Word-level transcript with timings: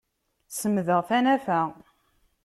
Semdeɣ 0.57 1.01
tanafa. 1.07 1.59